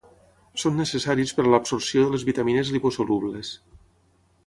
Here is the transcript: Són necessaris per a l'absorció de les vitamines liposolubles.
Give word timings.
Són 0.61 0.79
necessaris 0.83 1.35
per 1.41 1.45
a 1.45 1.51
l'absorció 1.55 2.07
de 2.07 2.15
les 2.17 2.25
vitamines 2.31 2.73
liposolubles. 2.79 3.53